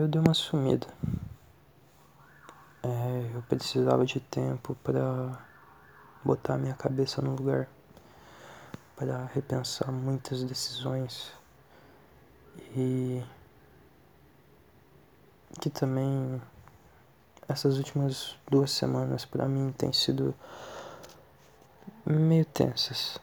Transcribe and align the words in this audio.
eu 0.00 0.08
dei 0.08 0.20
uma 0.20 0.32
sumida. 0.32 0.86
É, 2.82 3.30
eu 3.34 3.42
precisava 3.42 4.06
de 4.06 4.18
tempo 4.18 4.74
para 4.82 5.38
botar 6.24 6.56
minha 6.56 6.74
cabeça 6.74 7.20
no 7.20 7.34
lugar, 7.34 7.68
para 8.96 9.26
repensar 9.34 9.92
muitas 9.92 10.42
decisões 10.42 11.32
e 12.74 13.22
que 15.60 15.68
também 15.68 16.40
essas 17.46 17.76
últimas 17.76 18.36
duas 18.50 18.70
semanas 18.70 19.26
para 19.26 19.46
mim 19.46 19.70
têm 19.76 19.92
sido 19.92 20.34
meio 22.06 22.46
tensas. 22.46 23.18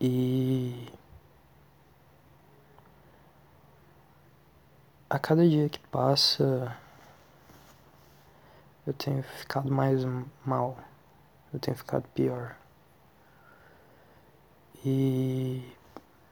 E 0.00 0.88
a 5.10 5.18
cada 5.18 5.46
dia 5.46 5.68
que 5.68 5.80
passa 5.88 6.76
eu 8.86 8.94
tenho 8.94 9.22
ficado 9.24 9.70
mais 9.70 10.04
mal, 10.46 10.78
eu 11.52 11.58
tenho 11.58 11.76
ficado 11.76 12.04
pior. 12.14 12.56
E 14.84 15.62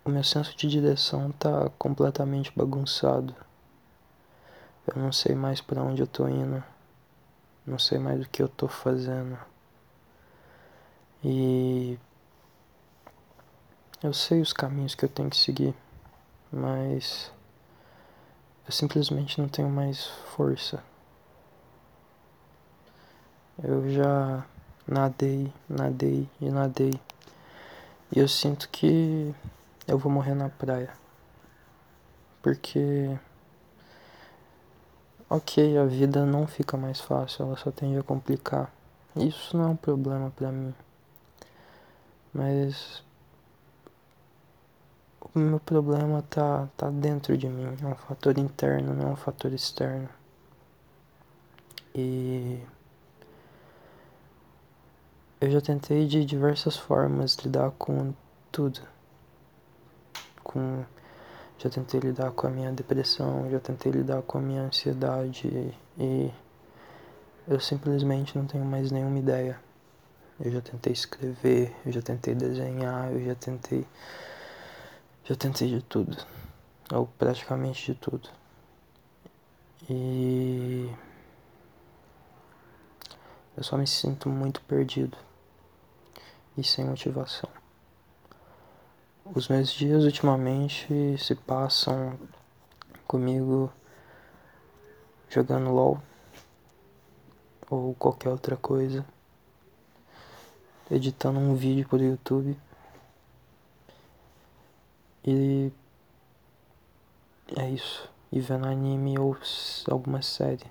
o 0.05 0.11
meu 0.11 0.23
senso 0.25 0.57
de 0.57 0.69
direção 0.69 1.33
tá 1.33 1.71
completamente 1.77 2.53
bagunçado. 2.57 3.35
Eu 4.87 5.03
não 5.03 5.13
sei 5.13 5.35
mais 5.35 5.61
para 5.61 5.83
onde 5.83 6.01
eu 6.01 6.07
tô 6.07 6.27
indo. 6.29 6.63
Não 7.67 7.79
sei 7.79 7.99
mais 7.99 8.25
o 8.25 8.29
que 8.29 8.43
eu 8.43 8.49
tô 8.49 8.69
fazendo. 8.69 9.39
E 11.23 11.99
eu 14.03 14.15
sei 14.15 14.41
os 14.41 14.53
caminhos 14.53 14.95
que 14.95 15.05
eu 15.05 15.09
tenho 15.09 15.29
que 15.29 15.37
seguir, 15.37 15.75
mas 16.51 17.31
eu 18.69 18.73
simplesmente 18.73 19.41
não 19.41 19.49
tenho 19.49 19.71
mais 19.71 20.07
força. 20.37 20.85
Eu 23.63 23.91
já 23.91 24.45
nadei, 24.87 25.51
nadei 25.67 26.29
e 26.39 26.51
nadei. 26.51 27.01
E 28.15 28.19
eu 28.19 28.29
sinto 28.29 28.69
que 28.69 29.35
eu 29.87 29.97
vou 29.97 30.13
morrer 30.13 30.35
na 30.35 30.51
praia. 30.51 30.93
Porque 32.43 33.19
ok, 35.31 35.79
a 35.79 35.85
vida 35.87 36.27
não 36.27 36.47
fica 36.47 36.77
mais 36.77 37.01
fácil, 37.01 37.47
ela 37.47 37.57
só 37.57 37.71
tende 37.71 37.99
a 37.99 38.03
complicar. 38.03 38.71
Isso 39.17 39.57
não 39.57 39.65
é 39.65 39.69
um 39.69 39.77
problema 39.77 40.31
para 40.31 40.53
mim. 40.53 40.75
Mas 42.35 43.03
o 45.35 45.39
meu 45.39 45.61
problema 45.61 46.23
tá, 46.29 46.69
tá 46.77 46.91
dentro 46.91 47.37
de 47.37 47.49
mim, 47.49 47.77
é 47.83 47.87
um 47.87 47.95
fator 47.95 48.39
interno, 48.39 48.95
não 48.95 49.09
é 49.09 49.13
um 49.13 49.17
fator 49.17 49.53
externo. 49.53 50.09
E 51.95 52.61
eu 55.41 55.51
já 55.51 55.61
tentei 55.61 56.07
de 56.07 56.25
diversas 56.25 56.77
formas 56.77 57.37
lidar 57.37 57.71
com 57.73 58.13
tudo. 58.51 58.81
Com 60.43 60.85
já 61.59 61.69
tentei 61.69 61.99
lidar 61.99 62.31
com 62.31 62.47
a 62.47 62.51
minha 62.51 62.71
depressão, 62.71 63.51
já 63.51 63.59
tentei 63.59 63.91
lidar 63.91 64.23
com 64.23 64.39
a 64.39 64.41
minha 64.41 64.63
ansiedade 64.63 65.75
e 65.99 66.31
eu 67.49 67.59
simplesmente 67.59 68.39
não 68.39 68.47
tenho 68.47 68.65
mais 68.65 68.93
nenhuma 68.93 69.19
ideia. 69.19 69.59
Eu 70.41 70.53
já 70.53 70.61
tentei 70.61 70.93
escrever, 70.93 71.75
eu 71.85 71.91
já 71.91 72.01
tentei 72.01 72.33
desenhar, 72.33 73.11
eu 73.11 73.25
já 73.25 73.35
tentei. 73.35 73.85
Já 75.29 75.37
tentei 75.37 75.69
de 75.69 75.83
tudo. 75.83 76.17
Ou 76.91 77.07
praticamente 77.07 77.93
de 77.93 77.99
tudo. 77.99 78.31
E. 79.91 80.91
Eu 83.55 83.63
só 83.63 83.77
me 83.77 83.87
sinto 83.87 84.31
muito 84.31 84.63
perdido 84.63 85.19
e 86.57 86.65
sem 86.65 86.87
motivação. 86.87 87.51
Os 89.35 89.49
meus 89.49 89.71
dias 89.71 90.05
ultimamente 90.05 91.19
se 91.19 91.35
passam 91.35 92.19
comigo 93.07 93.71
jogando 95.29 95.71
LOL 95.71 96.01
ou 97.69 97.95
qualquer 97.97 98.31
outra 98.31 98.57
coisa 98.57 99.05
editando 100.91 101.39
um 101.39 101.55
vídeo 101.55 101.87
para 101.87 101.99
o 101.99 102.03
YouTube. 102.03 102.59
E 105.25 105.73
é 107.57 107.71
isso. 107.71 108.09
E 108.31 108.41
vendo 108.41 108.67
anime 108.67 109.19
ou 109.19 109.37
alguma 109.91 110.23
série. 110.23 110.67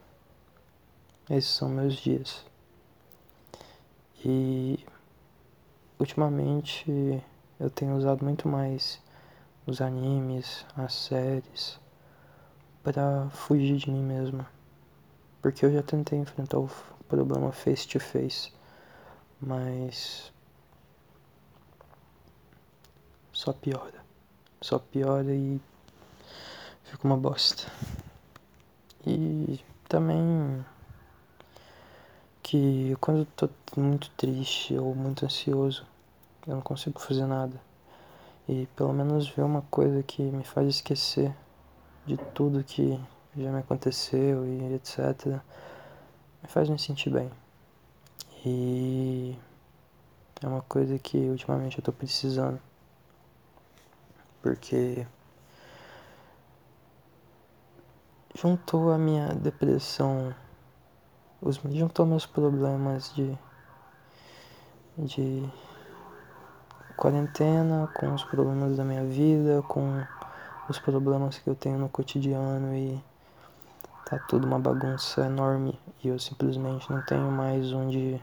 Esses 1.29 1.49
são 1.49 1.69
meus 1.69 1.95
dias. 1.95 2.45
E 4.23 4.85
ultimamente 5.99 7.23
eu 7.59 7.69
tenho 7.69 7.95
usado 7.95 8.23
muito 8.23 8.47
mais 8.47 9.01
os 9.65 9.81
animes, 9.81 10.65
as 10.75 10.93
séries, 10.93 11.79
para 12.83 13.29
fugir 13.31 13.77
de 13.77 13.91
mim 13.91 14.03
mesmo. 14.03 14.45
Porque 15.41 15.65
eu 15.65 15.71
já 15.71 15.83
tentei 15.83 16.19
enfrentar 16.19 16.59
o 16.59 16.69
problema 17.07 17.51
face 17.51 17.87
to 17.87 17.99
face 17.99 18.51
mas 19.41 20.31
só 23.31 23.53
piora. 23.53 24.06
Só 24.61 24.79
piora 24.79 25.33
e 25.33 25.61
fica 26.83 27.05
uma 27.07 27.17
bosta. 27.17 27.71
E 29.05 29.59
também 29.87 30.65
que 32.41 32.95
quando 33.01 33.19
eu 33.19 33.25
tô 33.35 33.49
muito 33.79 34.09
triste 34.11 34.77
ou 34.77 34.95
muito 34.95 35.25
ansioso, 35.25 35.85
eu 36.47 36.55
não 36.55 36.61
consigo 36.61 36.99
fazer 36.99 37.25
nada. 37.25 37.59
E 38.47 38.67
pelo 38.75 38.93
menos 38.93 39.27
ver 39.29 39.43
uma 39.43 39.61
coisa 39.63 40.01
que 40.01 40.21
me 40.21 40.43
faz 40.43 40.67
esquecer 40.67 41.33
de 42.05 42.15
tudo 42.33 42.63
que 42.63 42.97
já 43.35 43.51
me 43.51 43.59
aconteceu 43.59 44.45
e 44.45 44.73
etc. 44.73 45.41
Me 46.41 46.47
faz 46.47 46.69
me 46.69 46.79
sentir 46.79 47.09
bem. 47.09 47.29
E 48.45 49.37
é 50.41 50.47
uma 50.47 50.61
coisa 50.61 50.97
que 50.97 51.17
ultimamente 51.17 51.77
eu 51.77 51.83
tô 51.83 51.91
precisando. 51.91 52.59
Porque 54.47 55.05
juntou 58.33 58.93
a 58.93 58.97
minha 58.97 59.27
depressão, 59.35 60.33
os, 61.41 61.59
juntou 61.69 62.05
meus 62.05 62.25
problemas 62.25 63.13
de, 63.13 63.37
de 64.97 65.51
quarentena 66.95 67.91
com 67.93 68.13
os 68.13 68.23
problemas 68.23 68.77
da 68.77 68.85
minha 68.85 69.03
vida, 69.03 69.61
com 69.63 70.01
os 70.69 70.79
problemas 70.79 71.37
que 71.37 71.49
eu 71.49 71.55
tenho 71.55 71.77
no 71.77 71.89
cotidiano 71.89 72.73
e 72.73 73.03
tá 74.05 74.17
tudo 74.29 74.47
uma 74.47 74.59
bagunça 74.59 75.25
enorme 75.25 75.77
e 76.01 76.07
eu 76.07 76.17
simplesmente 76.17 76.89
não 76.89 77.01
tenho 77.01 77.29
mais 77.29 77.73
onde 77.73 78.17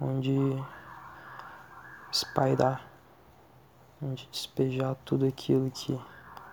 onde 0.00 0.38
espairar, 2.12 2.80
onde 4.02 4.28
despejar 4.30 4.94
tudo 5.04 5.26
aquilo 5.26 5.70
que, 5.70 5.98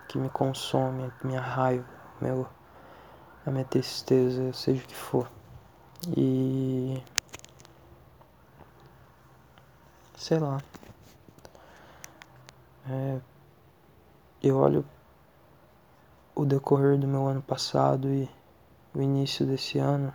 que 0.07 0.17
me 0.17 0.29
consome, 0.29 1.11
minha 1.23 1.41
raiva, 1.41 1.85
meu, 2.19 2.47
a 3.45 3.51
minha 3.51 3.65
tristeza, 3.65 4.53
seja 4.53 4.83
o 4.83 4.87
que 4.87 4.95
for. 4.95 5.29
E 6.15 7.01
sei 10.17 10.39
lá. 10.39 10.61
É, 12.89 13.19
eu 14.43 14.57
olho 14.57 14.85
o 16.35 16.45
decorrer 16.45 16.97
do 16.97 17.07
meu 17.07 17.27
ano 17.27 17.41
passado 17.41 18.09
e 18.09 18.29
o 18.93 19.01
início 19.01 19.45
desse 19.45 19.79
ano 19.79 20.13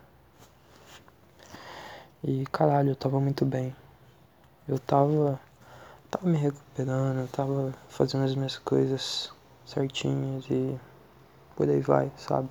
e 2.22 2.44
caralho, 2.52 2.90
eu 2.90 2.96
tava 2.96 3.18
muito 3.18 3.46
bem. 3.46 3.74
Eu 4.68 4.78
tava. 4.78 5.40
Tava 6.10 6.26
me 6.26 6.36
recuperando, 6.36 7.30
tava 7.30 7.72
fazendo 7.88 8.24
as 8.24 8.34
minhas 8.34 8.58
coisas 8.58 9.32
certinhas 9.64 10.44
e 10.50 10.76
por 11.54 11.68
aí 11.68 11.80
vai, 11.80 12.10
sabe? 12.16 12.50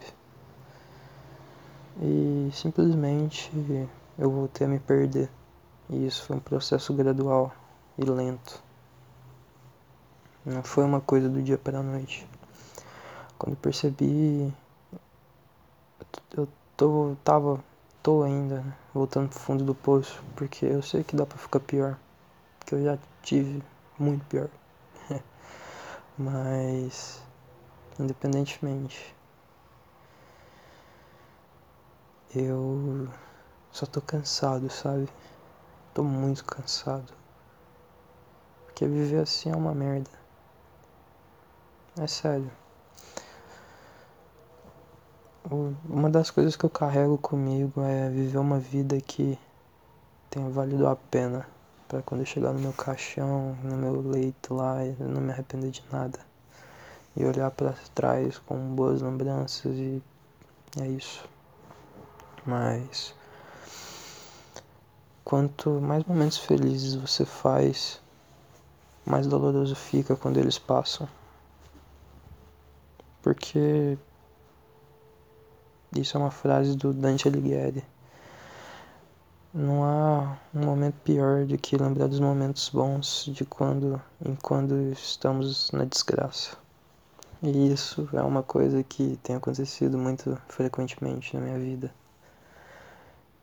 E 2.01 2.49
simplesmente 2.53 3.51
eu 4.17 4.31
voltei 4.31 4.65
a 4.65 4.69
me 4.69 4.79
perder. 4.79 5.29
E 5.89 6.07
isso 6.07 6.23
foi 6.23 6.37
um 6.37 6.39
processo 6.39 6.93
gradual 6.93 7.53
e 7.97 8.05
lento. 8.05 8.63
Não 10.45 10.63
foi 10.63 10.85
uma 10.85 11.01
coisa 11.01 11.27
do 11.27 11.41
dia 11.41 11.57
para 11.57 11.79
a 11.79 11.83
noite. 11.83 12.25
Quando 13.37 13.57
percebi, 13.57 14.53
eu 16.31 16.47
tô, 16.77 17.15
tava 17.25 17.61
tô 18.01 18.23
ainda 18.23 18.63
voltando 18.93 19.29
pro 19.29 19.39
fundo 19.39 19.63
do 19.65 19.75
poço, 19.75 20.23
porque 20.35 20.65
eu 20.65 20.81
sei 20.81 21.03
que 21.03 21.15
dá 21.15 21.25
pra 21.25 21.37
ficar 21.37 21.59
pior. 21.59 21.97
Que 22.65 22.75
eu 22.75 22.83
já 22.83 22.97
tive 23.23 23.63
muito 23.97 24.25
pior. 24.25 24.49
Mas 26.17 27.21
independentemente, 27.99 29.15
Eu 32.35 33.07
só 33.71 33.87
tô 33.87 33.99
cansado, 33.99 34.69
sabe? 34.69 35.09
Tô 35.95 36.03
muito 36.03 36.45
cansado. 36.45 37.11
Porque 38.67 38.85
viver 38.85 39.21
assim 39.21 39.49
é 39.49 39.55
uma 39.55 39.73
merda. 39.73 40.11
É 41.99 42.05
sério. 42.05 42.51
Uma 45.89 46.07
das 46.07 46.29
coisas 46.29 46.55
que 46.55 46.63
eu 46.63 46.69
carrego 46.69 47.17
comigo 47.17 47.81
é 47.81 48.07
viver 48.09 48.37
uma 48.37 48.59
vida 48.59 49.01
que 49.01 49.39
tenha 50.29 50.51
valido 50.51 50.87
a 50.87 50.95
pena. 50.95 51.47
Pra 51.89 52.03
quando 52.03 52.21
eu 52.21 52.25
chegar 52.27 52.53
no 52.53 52.59
meu 52.59 52.71
caixão, 52.71 53.57
no 53.63 53.75
meu 53.75 53.99
leito 53.99 54.53
lá, 54.53 54.85
eu 54.85 55.09
não 55.09 55.19
me 55.19 55.31
arrepender 55.31 55.71
de 55.71 55.83
nada. 55.91 56.19
E 57.17 57.25
olhar 57.25 57.49
para 57.49 57.73
trás 57.95 58.37
com 58.37 58.75
boas 58.75 59.01
lembranças 59.01 59.75
e 59.75 59.99
é 60.79 60.87
isso. 60.87 61.27
Mas 62.45 63.15
quanto 65.25 65.81
mais 65.81 66.03
momentos 66.03 66.37
felizes 66.37 66.93
você 66.93 67.25
faz, 67.25 67.99
mais 69.03 69.25
doloroso 69.25 69.75
fica 69.75 70.15
quando 70.15 70.37
eles 70.37 70.59
passam. 70.59 71.09
Porque 73.23 73.97
isso 75.97 76.15
é 76.15 76.19
uma 76.19 76.29
frase 76.29 76.77
do 76.77 76.93
Dante 76.93 77.27
Alighieri. 77.27 77.83
Não 79.51 79.83
há 79.83 80.37
um 80.53 80.63
momento 80.63 80.93
pior 81.03 81.43
do 81.43 81.57
que 81.57 81.75
lembrar 81.75 82.07
dos 82.07 82.19
momentos 82.19 82.69
bons 82.69 83.25
de 83.33 83.43
quando 83.43 83.99
em 84.23 84.35
quando 84.35 84.79
estamos 84.91 85.71
na 85.71 85.85
desgraça. 85.85 86.55
E 87.41 87.71
isso 87.73 88.07
é 88.13 88.21
uma 88.21 88.43
coisa 88.43 88.83
que 88.83 89.17
tem 89.23 89.35
acontecido 89.35 89.97
muito 89.97 90.39
frequentemente 90.47 91.35
na 91.35 91.41
minha 91.41 91.57
vida. 91.57 91.91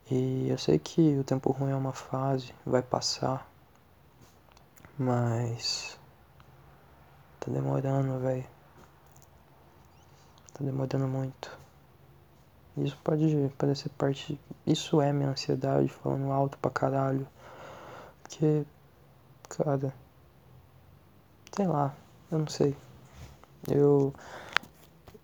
E 0.09 0.49
eu 0.49 0.57
sei 0.59 0.79
que 0.79 1.19
o 1.19 1.25
tempo 1.25 1.51
ruim 1.51 1.73
é 1.73 1.75
uma 1.77 1.93
fase, 1.93 2.55
vai 2.65 2.83
passar, 2.83 3.51
mas 4.97 5.99
tá 7.41 7.51
demorando, 7.51 8.21
velho. 8.21 8.47
Tá 10.55 10.65
demorando 10.65 11.09
muito. 11.09 11.66
Isso 12.77 12.99
pode 13.03 13.51
parecer 13.57 13.89
parte. 13.91 14.39
Isso 14.67 15.01
é 15.01 15.13
minha 15.13 15.31
ansiedade, 15.31 15.89
falando 15.89 16.31
alto 16.31 16.59
pra 16.59 16.71
caralho. 16.71 17.27
Porque, 18.23 18.65
cara. 19.49 19.95
Sei 21.57 21.67
lá, 21.67 21.97
eu 22.31 22.39
não 22.39 22.49
sei. 22.49 22.77
Eu. 23.69 24.13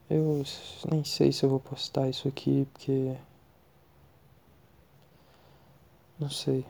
Eu 0.08 0.42
nem 0.90 1.04
sei 1.04 1.32
se 1.32 1.44
eu 1.44 1.50
vou 1.50 1.60
postar 1.60 2.08
isso 2.08 2.26
aqui, 2.26 2.66
porque. 2.72 3.16
Não 6.18 6.30
sei. 6.30 6.64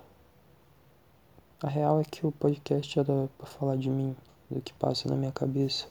A 1.63 1.69
real 1.69 2.01
é 2.01 2.05
que 2.05 2.27
o 2.27 2.33
podcast 2.33 2.99
era 2.99 3.29
pra 3.39 3.47
falar 3.47 3.77
de 3.77 3.89
mim, 3.89 4.17
do 4.51 4.61
que 4.61 4.73
passa 4.75 5.09
na 5.09 5.15
minha 5.15 5.31
cabeça. 5.31 5.87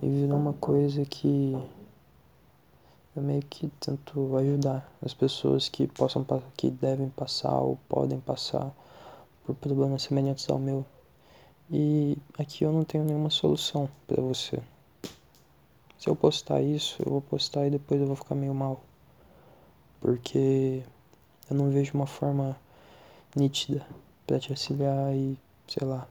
E 0.00 0.08
virou 0.08 0.38
uma 0.38 0.52
coisa 0.52 1.04
que. 1.04 1.56
Eu 3.16 3.22
meio 3.22 3.42
que 3.42 3.68
tento 3.78 4.36
ajudar 4.36 4.90
as 5.00 5.14
pessoas 5.14 5.68
que 5.68 5.86
possam 5.86 6.26
que 6.56 6.68
devem 6.68 7.08
passar 7.10 7.56
ou 7.60 7.78
podem 7.88 8.18
passar 8.18 8.72
por 9.44 9.54
problemas 9.54 10.02
semelhantes 10.02 10.50
ao 10.50 10.58
meu. 10.58 10.84
E 11.70 12.18
aqui 12.36 12.64
eu 12.64 12.72
não 12.72 12.82
tenho 12.82 13.04
nenhuma 13.04 13.30
solução 13.30 13.88
para 14.08 14.20
você. 14.20 14.60
Se 15.96 16.08
eu 16.10 16.16
postar 16.16 16.60
isso, 16.60 17.00
eu 17.04 17.12
vou 17.12 17.20
postar 17.20 17.66
e 17.66 17.70
depois 17.70 18.00
eu 18.00 18.06
vou 18.08 18.16
ficar 18.16 18.34
meio 18.34 18.52
mal. 18.52 18.82
Porque 20.00 20.82
eu 21.48 21.56
não 21.56 21.70
vejo 21.70 21.94
uma 21.94 22.06
forma 22.06 22.56
nítida 23.36 23.86
para 24.26 24.40
te 24.40 24.50
auxiliar 24.50 25.14
e 25.14 25.38
sei 25.68 25.86
lá. 25.86 26.08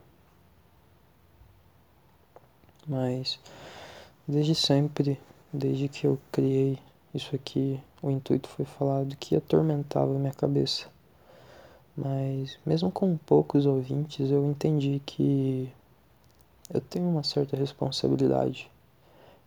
Mas 2.87 3.39
desde 4.25 4.55
sempre, 4.55 5.19
desde 5.51 5.89
que 5.89 6.07
eu 6.07 6.17
criei 6.31 6.79
isso 7.13 7.35
aqui, 7.35 7.79
o 8.01 8.09
intuito 8.09 8.49
foi 8.49 8.65
falar 8.65 9.03
do 9.05 9.15
que 9.15 9.35
atormentava 9.35 10.13
minha 10.17 10.33
cabeça. 10.33 10.87
Mas 11.95 12.57
mesmo 12.65 12.91
com 12.91 13.15
poucos 13.17 13.65
ouvintes, 13.65 14.31
eu 14.31 14.43
entendi 14.49 14.99
que 15.05 15.71
eu 16.73 16.81
tenho 16.81 17.07
uma 17.07 17.23
certa 17.23 17.55
responsabilidade 17.55 18.69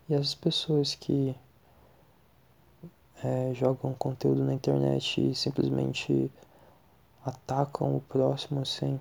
e 0.08 0.14
as 0.14 0.34
pessoas 0.34 0.94
que 0.94 1.34
é, 3.24 3.52
jogam 3.54 3.92
conteúdo 3.94 4.44
na 4.44 4.54
internet 4.54 5.30
e 5.30 5.34
simplesmente 5.34 6.30
atacam 7.24 7.96
o 7.96 8.00
próximo 8.02 8.64
sem, 8.64 9.00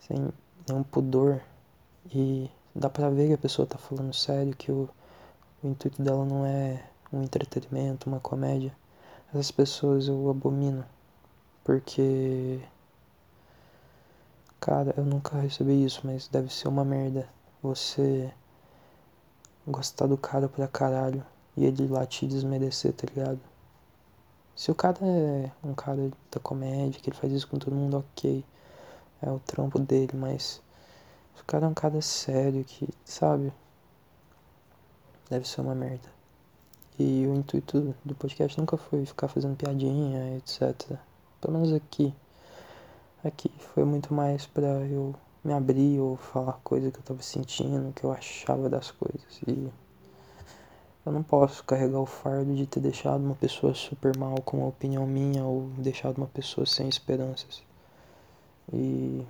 sem 0.00 0.16
nenhum 0.66 0.82
pudor 0.82 1.42
e 2.14 2.50
dá 2.74 2.88
pra 2.88 3.10
ver 3.10 3.28
que 3.28 3.34
a 3.34 3.38
pessoa 3.38 3.66
tá 3.66 3.76
falando 3.76 4.14
sério, 4.14 4.56
que 4.56 4.72
o, 4.72 4.88
o 5.62 5.68
intuito 5.68 6.02
dela 6.02 6.24
não 6.24 6.46
é 6.46 6.82
um 7.12 7.22
entretenimento, 7.22 8.08
uma 8.08 8.20
comédia. 8.20 8.74
Essas 9.32 9.50
pessoas 9.50 10.08
eu 10.08 10.30
abomino, 10.30 10.84
porque. 11.64 12.60
Cara, 14.60 14.94
eu 14.96 15.04
nunca 15.04 15.38
recebi 15.40 15.84
isso, 15.84 16.02
mas 16.04 16.28
deve 16.28 16.52
ser 16.52 16.68
uma 16.68 16.84
merda. 16.84 17.28
Você 17.62 18.32
gostar 19.66 20.06
do 20.06 20.16
cara 20.18 20.48
pra 20.48 20.68
caralho 20.68 21.24
e 21.56 21.64
ele 21.64 21.86
lá 21.88 22.06
te 22.06 22.26
desmerecer, 22.26 22.92
tá 22.92 23.06
ligado? 23.06 23.40
Se 24.54 24.70
o 24.70 24.74
cara 24.74 24.98
é 25.02 25.50
um 25.64 25.74
cara 25.74 26.10
da 26.30 26.40
comédia, 26.40 27.00
que 27.00 27.08
ele 27.08 27.16
faz 27.16 27.32
isso 27.32 27.48
com 27.48 27.58
todo 27.58 27.74
mundo, 27.74 27.98
ok. 27.98 28.44
É 29.22 29.30
o 29.30 29.38
trampo 29.38 29.78
dele, 29.78 30.12
mas 30.14 30.62
se 31.34 31.42
o 31.42 31.44
cara 31.46 31.66
é 31.66 31.68
um 31.68 31.74
cara 31.74 32.00
sério 32.02 32.64
que, 32.64 32.88
sabe? 33.04 33.52
Deve 35.30 35.48
ser 35.48 35.60
uma 35.60 35.74
merda. 35.74 36.19
E 37.02 37.26
o 37.26 37.34
intuito 37.34 37.94
do 38.04 38.14
podcast 38.14 38.60
nunca 38.60 38.76
foi 38.76 39.06
ficar 39.06 39.26
fazendo 39.26 39.56
piadinha, 39.56 40.36
etc. 40.36 40.98
Pelo 41.40 41.54
menos 41.54 41.72
aqui. 41.72 42.14
Aqui 43.24 43.50
foi 43.72 43.84
muito 43.84 44.12
mais 44.12 44.46
pra 44.46 44.66
eu 44.66 45.14
me 45.42 45.54
abrir 45.54 45.98
ou 45.98 46.16
falar 46.16 46.60
coisa 46.62 46.90
que 46.90 46.98
eu 46.98 47.02
tava 47.02 47.22
sentindo, 47.22 47.90
que 47.94 48.04
eu 48.04 48.12
achava 48.12 48.68
das 48.68 48.90
coisas. 48.90 49.40
E 49.48 49.70
eu 51.06 51.10
não 51.10 51.22
posso 51.22 51.64
carregar 51.64 52.00
o 52.00 52.04
fardo 52.04 52.54
de 52.54 52.66
ter 52.66 52.80
deixado 52.80 53.24
uma 53.24 53.34
pessoa 53.34 53.72
super 53.72 54.14
mal 54.18 54.34
com 54.42 54.58
uma 54.58 54.68
opinião 54.68 55.06
minha 55.06 55.42
ou 55.42 55.70
deixado 55.78 56.18
uma 56.18 56.26
pessoa 56.26 56.66
sem 56.66 56.86
esperanças. 56.86 57.62
E 58.70 59.24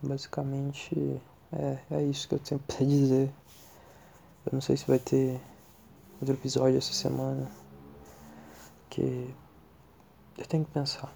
basicamente 0.00 1.20
é, 1.52 1.78
é 1.90 2.02
isso 2.04 2.28
que 2.28 2.36
eu 2.36 2.38
tenho 2.38 2.60
pra 2.68 2.86
dizer. 2.86 3.28
Eu 4.46 4.52
não 4.52 4.60
sei 4.60 4.76
se 4.76 4.86
vai 4.86 5.00
ter 5.00 5.40
outro 6.22 6.34
episódio 6.34 6.78
essa 6.78 6.92
semana. 6.92 7.50
Que 8.88 9.34
eu 10.38 10.46
tenho 10.46 10.64
que 10.64 10.70
pensar. 10.70 11.12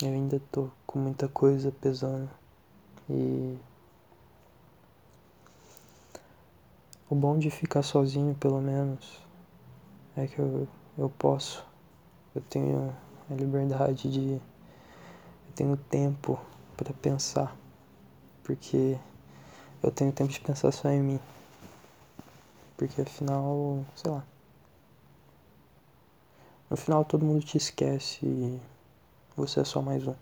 Eu 0.00 0.08
ainda 0.08 0.40
tô 0.50 0.70
com 0.86 0.98
muita 0.98 1.28
coisa 1.28 1.72
pesando. 1.72 2.30
E 3.10 3.58
o 7.10 7.14
bom 7.14 7.38
de 7.38 7.50
ficar 7.50 7.82
sozinho, 7.82 8.34
pelo 8.36 8.60
menos, 8.60 9.20
é 10.16 10.26
que 10.26 10.38
eu, 10.38 10.68
eu 10.96 11.10
posso. 11.10 11.64
Eu 12.34 12.42
tenho 12.42 12.94
a 13.30 13.34
liberdade 13.34 14.10
de. 14.10 14.34
Eu 14.34 15.52
tenho 15.56 15.76
tempo 15.76 16.38
para 16.76 16.92
pensar. 16.94 17.56
Porque 18.44 18.96
eu 19.82 19.90
tenho 19.90 20.12
tempo 20.12 20.30
de 20.30 20.40
pensar 20.40 20.70
só 20.72 20.88
em 20.88 21.02
mim. 21.02 21.20
Porque 22.82 23.02
afinal, 23.02 23.84
sei 23.94 24.10
lá. 24.10 24.24
No 26.68 26.76
final 26.76 27.04
todo 27.04 27.24
mundo 27.24 27.44
te 27.44 27.56
esquece 27.56 28.26
e 28.26 28.60
você 29.36 29.60
é 29.60 29.64
só 29.64 29.80
mais 29.80 30.04
um. 30.04 30.16